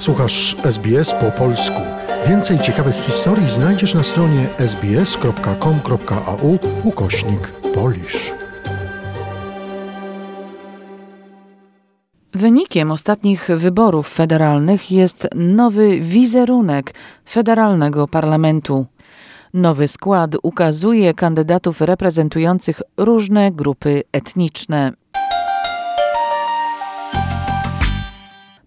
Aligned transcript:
Słuchasz 0.00 0.56
SBS 0.64 1.14
po 1.14 1.30
polsku. 1.30 1.80
Więcej 2.28 2.58
ciekawych 2.58 2.94
historii 2.94 3.50
znajdziesz 3.50 3.94
na 3.94 4.02
stronie 4.02 4.48
sbs.com.au 4.58 6.58
ukośnik 6.84 7.52
polisz. 7.74 8.32
Wynikiem 12.32 12.90
ostatnich 12.90 13.48
wyborów 13.56 14.08
federalnych 14.08 14.90
jest 14.90 15.28
nowy 15.34 16.00
wizerunek 16.00 16.94
federalnego 17.28 18.08
parlamentu. 18.08 18.86
Nowy 19.54 19.88
skład 19.88 20.36
ukazuje 20.42 21.14
kandydatów 21.14 21.80
reprezentujących 21.80 22.82
różne 22.96 23.52
grupy 23.52 24.02
etniczne. 24.12 24.92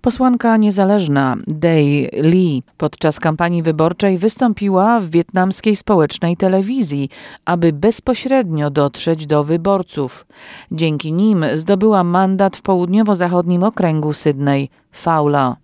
Posłanka 0.03 0.57
niezależna 0.57 1.35
Day 1.47 2.09
Lee 2.13 2.63
podczas 2.77 3.19
kampanii 3.19 3.63
wyborczej 3.63 4.17
wystąpiła 4.17 4.99
w 4.99 5.09
wietnamskiej 5.09 5.75
społecznej 5.75 6.37
telewizji, 6.37 7.09
aby 7.45 7.73
bezpośrednio 7.73 8.69
dotrzeć 8.69 9.25
do 9.25 9.43
wyborców. 9.43 10.25
Dzięki 10.71 11.13
nim 11.13 11.45
zdobyła 11.55 12.03
mandat 12.03 12.57
w 12.57 12.61
południowo-zachodnim 12.61 13.63
okręgu 13.63 14.13
Sydney, 14.13 14.69
Faula. 14.91 15.62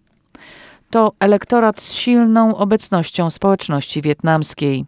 To 0.90 1.12
elektorat 1.20 1.82
z 1.82 1.94
silną 1.94 2.58
obecnością 2.58 3.30
społeczności 3.30 4.02
wietnamskiej. 4.02 4.86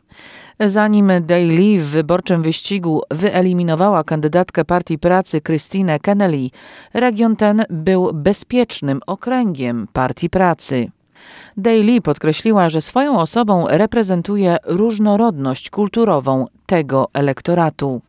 Zanim 0.60 1.12
Daly 1.22 1.80
w 1.80 1.90
wyborczym 1.90 2.42
wyścigu 2.42 3.02
wyeliminowała 3.12 4.04
kandydatkę 4.04 4.66
Partii 4.66 5.00
Pracy 5.00 5.42
Christine 5.42 6.00
Kennelly, 6.00 6.50
region 6.94 7.36
ten 7.36 7.66
był 7.70 8.10
bezpiecznym 8.14 9.02
okręgiem 9.08 9.88
Partii 9.94 10.30
Pracy. 10.30 10.92
Daly 11.58 12.02
podkreśliła, 12.02 12.70
że 12.70 12.82
swoją 12.82 13.20
osobą 13.20 13.68
reprezentuje 13.68 14.58
różnorodność 14.66 15.70
kulturową 15.70 16.48
tego 16.66 17.08
elektoratu. 17.14 18.02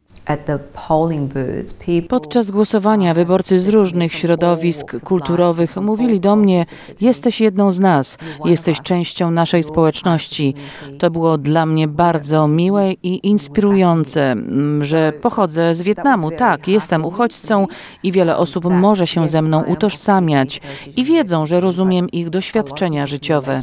Podczas 2.08 2.50
głosowania 2.50 3.14
wyborcy 3.14 3.60
z 3.60 3.68
różnych 3.68 4.14
środowisk 4.14 5.00
kulturowych 5.00 5.76
mówili 5.76 6.20
do 6.20 6.36
mnie: 6.36 6.64
Jesteś 7.00 7.40
jedną 7.40 7.72
z 7.72 7.80
nas, 7.80 8.18
jesteś 8.44 8.80
częścią 8.80 9.30
naszej 9.30 9.62
społeczności. 9.62 10.54
To 10.98 11.10
było 11.10 11.38
dla 11.38 11.66
mnie 11.66 11.88
bardzo 11.88 12.48
miłe 12.48 12.92
i 12.92 13.28
inspirujące, 13.28 14.32
mm, 14.32 14.84
że 14.84 15.12
pochodzę 15.22 15.74
z 15.74 15.82
Wietnamu. 15.82 16.30
Tak, 16.30 16.68
jestem 16.68 17.04
uchodźcą 17.04 17.66
i 18.02 18.12
wiele 18.12 18.36
osób 18.36 18.64
może 18.64 19.06
się 19.06 19.28
ze 19.28 19.42
mną 19.42 19.64
utożsamiać 19.64 20.60
i 20.96 21.04
wiedzą, 21.04 21.46
że 21.46 21.60
rozumiem 21.60 22.10
ich 22.10 22.30
doświadczenia 22.30 23.06
życiowe. 23.06 23.58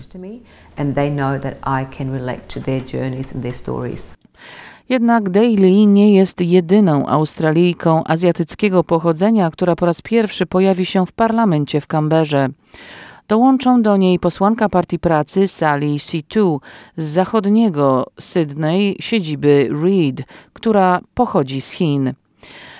Jednak 4.89 5.29
Daly 5.29 5.85
nie 5.85 6.13
jest 6.13 6.41
jedyną 6.41 7.07
Australijką 7.07 8.03
azjatyckiego 8.03 8.83
pochodzenia, 8.83 9.51
która 9.51 9.75
po 9.75 9.85
raz 9.85 10.01
pierwszy 10.01 10.45
pojawi 10.45 10.85
się 10.85 11.05
w 11.05 11.11
parlamencie 11.11 11.81
w 11.81 11.87
Kamberze. 11.87 12.49
Dołączą 13.27 13.81
do 13.81 13.97
niej 13.97 14.19
posłanka 14.19 14.69
Partii 14.69 14.99
Pracy 14.99 15.47
Sally 15.47 15.99
Situ 15.99 16.61
z 16.97 17.03
zachodniego 17.03 18.05
Sydney, 18.19 18.95
siedziby 18.99 19.69
Reed, 19.83 20.23
która 20.53 21.01
pochodzi 21.13 21.61
z 21.61 21.71
Chin. 21.71 22.13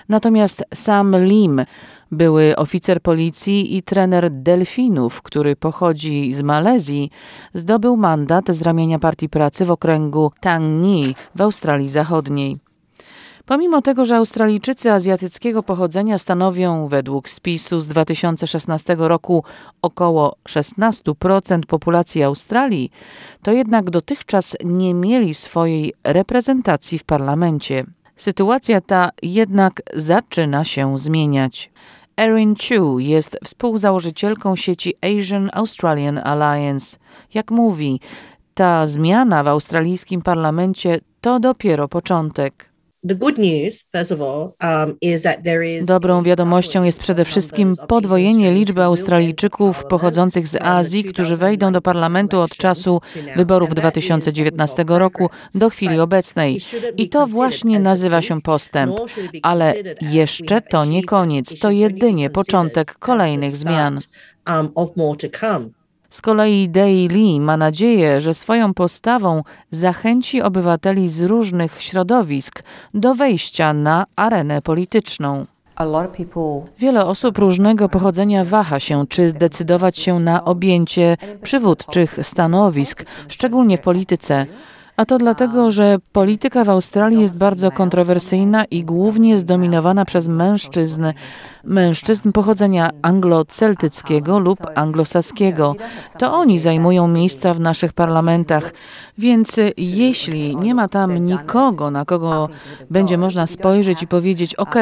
Natomiast 0.09 0.63
Sam 0.73 1.15
Lim, 1.17 1.65
były 2.11 2.55
oficer 2.55 3.01
policji 3.01 3.77
i 3.77 3.83
trener 3.83 4.31
delfinów, 4.31 5.21
który 5.21 5.55
pochodzi 5.55 6.33
z 6.33 6.41
Malezji, 6.41 7.11
zdobył 7.53 7.97
mandat 7.97 8.45
z 8.49 8.61
ramienia 8.61 8.99
Partii 8.99 9.29
Pracy 9.29 9.65
w 9.65 9.71
okręgu 9.71 10.31
Tang 10.39 10.83
Nhi 10.83 11.15
w 11.35 11.41
Australii 11.41 11.89
Zachodniej. 11.89 12.57
Pomimo 13.45 13.81
tego, 13.81 14.05
że 14.05 14.15
Australijczycy 14.15 14.91
azjatyckiego 14.91 15.63
pochodzenia 15.63 16.17
stanowią 16.17 16.87
według 16.87 17.29
spisu 17.29 17.79
z 17.79 17.87
2016 17.87 18.95
roku 18.99 19.43
około 19.81 20.35
16% 20.49 21.65
populacji 21.65 22.23
Australii, 22.23 22.91
to 23.41 23.51
jednak 23.51 23.89
dotychczas 23.89 24.57
nie 24.65 24.93
mieli 24.93 25.33
swojej 25.33 25.93
reprezentacji 26.03 26.99
w 26.99 27.03
parlamencie. 27.03 27.85
Sytuacja 28.15 28.81
ta 28.81 29.09
jednak 29.23 29.81
zaczyna 29.93 30.65
się 30.65 30.99
zmieniać. 30.99 31.71
Erin 32.19 32.55
Chu 32.55 32.99
jest 32.99 33.37
współzałożycielką 33.43 34.55
sieci 34.55 34.93
Asian 35.01 35.49
Australian 35.53 36.17
Alliance. 36.17 36.97
Jak 37.33 37.51
mówi, 37.51 37.99
ta 38.53 38.87
zmiana 38.87 39.43
w 39.43 39.47
australijskim 39.47 40.21
parlamencie 40.21 40.99
to 41.21 41.39
dopiero 41.39 41.87
początek. 41.87 42.68
Um, 44.63 44.97
Dobrą 45.85 46.23
wiadomością 46.23 46.83
jest 46.83 46.99
przede 46.99 47.25
wszystkim 47.25 47.75
podwojenie 47.87 48.51
liczby 48.51 48.83
Australijczyków 48.83 49.83
pochodzących 49.89 50.47
z 50.47 50.55
Azji, 50.55 51.03
którzy 51.03 51.37
wejdą 51.37 51.71
do 51.71 51.81
parlamentu 51.81 52.41
od 52.41 52.51
czasu 52.51 53.01
wyborów 53.35 53.75
2019 53.75 54.85
roku 54.87 55.29
do 55.55 55.69
chwili 55.69 55.99
obecnej. 55.99 56.61
I 56.97 57.09
to 57.09 57.27
właśnie 57.27 57.79
nazywa 57.79 58.21
się 58.21 58.41
postęp. 58.41 58.95
Ale 59.41 59.73
jeszcze 60.01 60.61
to 60.61 60.85
nie 60.85 61.03
koniec, 61.03 61.59
to 61.59 61.71
jedynie 61.71 62.29
początek 62.29 62.95
kolejnych 62.97 63.51
zmian. 63.51 63.99
Z 66.09 66.21
kolei 66.21 66.69
Daily 66.69 67.39
ma 67.39 67.57
nadzieję, 67.57 68.21
że 68.21 68.33
swoją 68.33 68.73
postawą 68.73 69.43
zachęci 69.71 70.41
obywateli 70.41 71.09
z 71.09 71.21
różnych 71.21 71.81
środowisk 71.81 72.63
do 72.93 73.15
wejścia 73.15 73.73
na 73.73 74.05
arenę 74.15 74.61
polityczną. 74.61 75.45
Wiele 76.79 77.05
osób 77.05 77.37
różnego 77.37 77.89
pochodzenia 77.89 78.45
waha 78.45 78.79
się, 78.79 79.07
czy 79.07 79.29
zdecydować 79.29 79.99
się 79.99 80.19
na 80.19 80.45
objęcie 80.45 81.17
przywódczych 81.41 82.19
stanowisk, 82.21 83.05
szczególnie 83.27 83.77
w 83.77 83.81
polityce. 83.81 84.45
A 84.97 85.05
to 85.05 85.17
dlatego, 85.17 85.71
że 85.71 85.97
polityka 86.11 86.63
w 86.63 86.69
Australii 86.69 87.21
jest 87.21 87.37
bardzo 87.37 87.71
kontrowersyjna 87.71 88.65
i 88.65 88.83
głównie 88.83 89.39
zdominowana 89.39 90.05
przez 90.05 90.27
mężczyzn, 90.27 91.05
mężczyzn 91.63 92.31
pochodzenia 92.31 92.89
anglo-celtyckiego 93.01 94.39
lub 94.39 94.59
anglosaskiego. 94.75 95.75
To 96.17 96.33
oni 96.33 96.59
zajmują 96.59 97.07
miejsca 97.07 97.53
w 97.53 97.59
naszych 97.59 97.93
parlamentach. 97.93 98.73
Więc 99.17 99.59
jeśli 99.77 100.55
nie 100.55 100.75
ma 100.75 100.87
tam 100.87 101.17
nikogo, 101.17 101.91
na 101.91 102.05
kogo 102.05 102.49
będzie 102.89 103.17
można 103.17 103.47
spojrzeć 103.47 104.03
i 104.03 104.07
powiedzieć: 104.07 104.55
OK, 104.55 104.75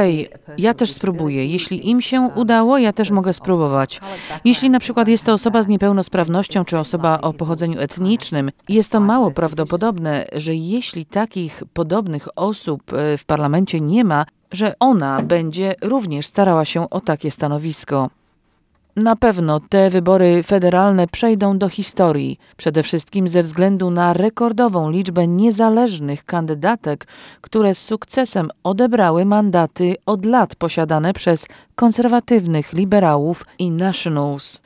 ja 0.58 0.74
też 0.74 0.92
spróbuję. 0.92 1.46
Jeśli 1.46 1.90
im 1.90 2.02
się 2.02 2.30
udało, 2.36 2.78
ja 2.78 2.94
też 2.94 3.12
mogę 3.12 3.34
spróbować. 3.34 4.02
Jeśli 4.46 4.70
na 4.70 4.80
przykład 4.80 5.08
jest 5.08 5.26
to 5.26 5.34
osoba 5.34 5.64
z 5.64 5.68
niepełnosprawnością 5.68 6.66
czy 6.66 6.80
osoba 6.80 7.22
o 7.22 7.34
pochodzeniu 7.34 7.80
etnicznym, 7.80 8.52
jest 8.70 8.92
to 8.92 9.00
mało 9.00 9.32
prawdopodobne, 9.32 10.26
że 10.36 10.56
jeśli 10.56 11.06
takich 11.06 11.64
podobnych 11.74 12.28
osób 12.36 12.94
e, 12.94 13.18
w 13.18 13.26
parlamencie 13.26 13.80
nie 13.80 14.04
ma, 14.04 14.26
że 14.52 14.74
ona 14.80 15.22
będzie 15.22 15.76
również 15.82 16.26
starała 16.28 16.66
się 16.66 16.90
o 16.90 17.00
takie 17.00 17.32
stanowisko. 17.32 18.10
Na 18.98 19.16
pewno 19.16 19.60
te 19.60 19.90
wybory 19.90 20.44
federalne 20.44 21.08
przejdą 21.08 21.58
do 21.58 21.70
historii, 21.70 22.40
przede 22.58 22.84
wszystkim 22.84 23.28
ze 23.28 23.44
względu 23.44 23.92
na 23.92 24.14
rekordową 24.14 24.90
liczbę 24.90 25.28
niezależnych 25.28 26.26
kandydatek, 26.26 27.08
które 27.42 27.76
z 27.76 27.78
sukcesem 27.78 28.50
odebrały 28.64 29.26
mandaty 29.26 29.96
od 30.06 30.26
lat 30.26 30.56
posiadane 30.56 31.14
przez 31.14 31.48
konserwatywnych 31.76 32.74
liberałów 32.74 33.46
i 33.60 33.72
nationals. 33.72 34.62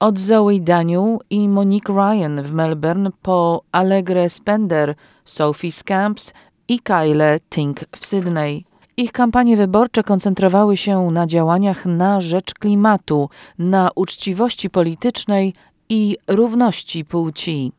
Od 0.00 0.18
Zoe 0.18 0.60
Daniel 0.60 1.18
i 1.30 1.48
Monique 1.48 1.94
Ryan 1.94 2.42
w 2.42 2.52
Melbourne 2.52 3.10
po 3.22 3.62
Allegre 3.72 4.30
Spender, 4.30 4.94
Sophie 5.24 5.72
Scamps 5.72 6.32
i 6.68 6.78
Kyle 6.80 7.40
Tink 7.50 7.80
w 7.96 8.06
Sydney. 8.06 8.64
Ich 8.96 9.12
kampanie 9.12 9.56
wyborcze 9.56 10.02
koncentrowały 10.02 10.76
się 10.76 11.10
na 11.10 11.26
działaniach 11.26 11.86
na 11.86 12.20
rzecz 12.20 12.54
klimatu, 12.54 13.28
na 13.58 13.90
uczciwości 13.94 14.70
politycznej 14.70 15.54
i 15.88 16.16
równości 16.28 17.04
płci. 17.04 17.72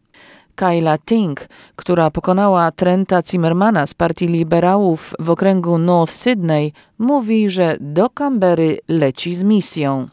Kyla 0.55 0.97
Tink, 0.97 1.47
która 1.75 2.11
pokonała 2.11 2.71
Trenta 2.71 3.21
Zimmermana 3.31 3.87
z 3.87 3.93
partii 3.93 4.27
liberałów 4.27 5.13
w 5.19 5.29
okręgu 5.29 5.77
North 5.77 6.13
Sydney, 6.13 6.73
mówi, 6.99 7.49
że 7.49 7.77
do 7.79 8.09
Canberry 8.09 8.79
leci 8.87 9.35
z 9.35 9.43
misją. 9.43 10.07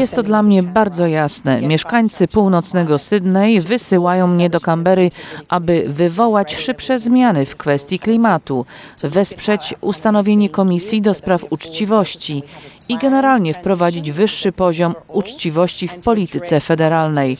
Jest 0.00 0.14
to 0.14 0.22
dla 0.22 0.42
mnie 0.42 0.62
bardzo 0.62 1.06
jasne. 1.06 1.60
Mieszkańcy 1.60 2.28
północnego 2.28 2.98
Sydney 2.98 3.60
wysyłają 3.60 4.26
mnie 4.26 4.50
do 4.50 4.60
Canberry, 4.60 5.10
aby 5.48 5.84
wywołać 5.88 6.54
szybsze 6.54 6.98
zmiany 6.98 7.46
w 7.46 7.56
kwestii 7.56 7.98
klimatu, 7.98 8.66
wesprzeć 9.02 9.74
ustanowienie 9.80 10.50
komisji 10.50 11.02
do 11.02 11.14
spraw 11.14 11.44
uczciwości 11.50 12.42
i 12.88 12.98
generalnie 12.98 13.54
wprowadzić 13.54 14.12
wyższy 14.12 14.52
poziom 14.52 14.94
uczciwości 15.08 15.88
w 15.88 15.94
polityce 15.94 16.60
federalnej 16.60 17.36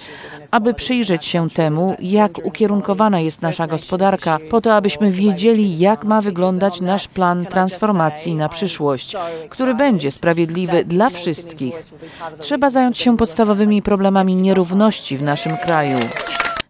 aby 0.57 0.75
przyjrzeć 0.75 1.27
się 1.27 1.51
temu, 1.51 1.97
jak 1.99 2.47
ukierunkowana 2.47 3.21
jest 3.21 3.43
nasza 3.43 3.67
gospodarka, 3.67 4.39
po 4.51 4.61
to, 4.61 4.75
abyśmy 4.75 5.11
wiedzieli, 5.11 5.79
jak 5.79 6.05
ma 6.05 6.23
wyglądać 6.23 6.81
nasz 6.81 7.09
plan 7.09 7.47
transformacji 7.47 8.35
na 8.35 8.49
przyszłość, 8.49 9.17
który 9.51 9.75
będzie 9.75 10.11
sprawiedliwy 10.11 10.85
dla 10.85 11.11
wszystkich. 11.11 11.75
Trzeba 12.39 12.71
zająć 12.71 12.99
się 12.99 13.17
podstawowymi 13.17 13.83
problemami 13.83 14.35
nierówności 14.35 15.17
w 15.17 15.23
naszym 15.23 15.57
kraju. 15.57 15.99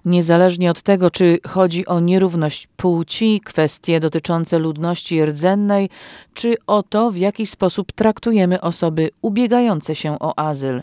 Niezależnie 0.05 0.71
od 0.71 0.83
tego, 0.83 1.11
czy 1.11 1.39
chodzi 1.49 1.87
o 1.87 2.01
nierówność 2.01 2.67
płci, 2.77 3.41
kwestie 3.45 4.01
dotyczące 4.01 4.59
ludności 4.59 5.25
rdzennej, 5.25 5.91
czy 6.35 6.57
o 6.67 6.83
to, 6.83 7.11
w 7.11 7.17
jaki 7.17 7.47
sposób 7.47 7.93
traktujemy 7.93 8.61
osoby 8.61 9.11
ubiegające 9.23 9.95
się 9.95 10.19
o 10.21 10.39
azyl. 10.39 10.83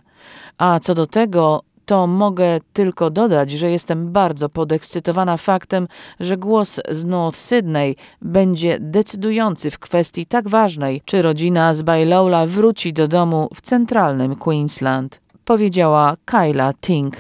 A 0.58 0.80
co 0.80 0.96
do 0.96 1.08
tego, 1.08 1.64
to 1.86 2.08
mogę 2.08 2.60
tylko 2.74 3.10
dodać, 3.10 3.52
że 3.52 3.72
jestem 3.72 4.12
bardzo 4.12 4.50
podekscytowana 4.50 5.38
faktem, 5.38 5.88
że 6.20 6.38
głos 6.38 6.80
z 6.92 7.06
North 7.06 7.38
Sydney 7.38 7.96
będzie 8.22 8.78
decydujący 8.80 9.72
w 9.72 9.80
kwestii 9.80 10.26
tak 10.26 10.50
ważnej, 10.50 11.02
czy 11.06 11.22
rodzina 11.22 11.74
z 11.74 11.82
Bailola 11.82 12.46
wróci 12.46 12.94
do 12.94 13.08
domu 13.08 13.50
w 13.56 13.62
centralnym 13.62 14.36
Queensland, 14.36 15.20
powiedziała 15.46 16.16
Kyla 16.26 16.74
Tink. 16.74 17.16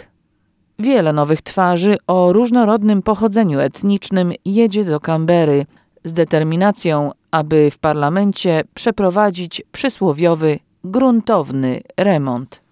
Wiele 0.80 1.14
nowych 1.14 1.42
twarzy 1.42 1.98
o 2.08 2.34
różnorodnym 2.34 3.02
pochodzeniu 3.02 3.60
etnicznym 3.60 4.34
jedzie 4.46 4.86
do 4.86 5.00
Canberry 5.00 5.66
z 6.04 6.14
determinacją, 6.14 7.12
aby 7.32 7.72
w 7.72 7.78
parlamencie 7.78 8.64
przeprowadzić 8.74 9.62
przysłowiowy, 9.72 10.60
gruntowny 10.84 11.82
remont. 11.98 12.63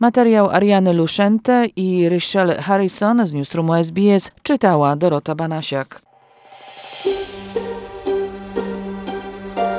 Materiał 0.00 0.50
Ariany 0.50 0.92
Luszente 0.92 1.66
i 1.76 2.08
Richelle 2.08 2.62
Harrison 2.62 3.26
z 3.26 3.32
Newsroomu 3.32 3.74
SBS 3.74 4.30
czytała 4.42 4.96
Dorota 4.96 5.34
Banasiak. 5.34 6.02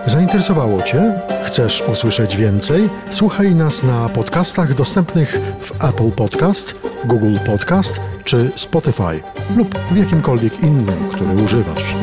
Zainteresowało 0.06 0.81
Cię? 0.81 1.14
Chcesz 1.46 1.84
usłyszeć 1.92 2.38
więcej? 2.38 2.90
Słuchaj 3.10 3.56
nas 3.56 3.84
na 3.84 4.10
podcastach 4.10 4.74
dostępnych 4.74 5.40
w 5.60 5.86
Apple 5.86 6.12
Podcast, 6.12 6.75
Google 7.06 7.36
Podcast 7.46 8.02
czy 8.24 8.52
Spotify 8.56 9.24
lub 9.58 9.78
w 9.78 9.98
jakimkolwiek 9.98 10.63
innym, 10.63 11.10
który 11.12 11.44
używasz. 11.44 11.96